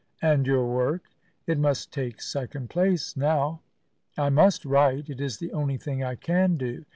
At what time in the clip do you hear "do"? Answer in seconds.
6.57-6.85